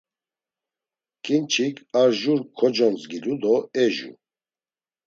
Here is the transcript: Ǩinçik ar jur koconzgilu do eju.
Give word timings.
Ǩinçik 1.25 1.75
ar 1.99 2.09
jur 2.19 2.39
koconzgilu 2.57 3.33
do 3.41 3.55
eju. 3.83 4.11